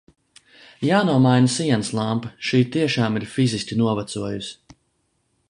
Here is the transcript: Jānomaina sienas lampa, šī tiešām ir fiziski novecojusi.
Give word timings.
Jānomaina 0.87 1.51
sienas 1.55 1.91
lampa, 1.99 2.33
šī 2.49 2.63
tiešām 2.77 3.21
ir 3.21 3.29
fiziski 3.35 3.79
novecojusi. 3.83 4.53